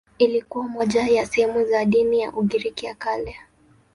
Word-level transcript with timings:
Ilikuwa 0.17 0.67
moja 0.67 1.07
ya 1.07 1.25
sehemu 1.25 1.65
za 1.65 1.85
dini 1.85 2.19
ya 2.21 2.31
Ugiriki 2.33 2.85
ya 2.85 2.95
Kale. 2.95 3.35